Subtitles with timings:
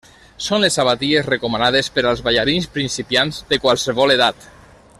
[0.43, 4.49] Són les sabatilles recomanades per als ballarins principiants de qualsevol edat.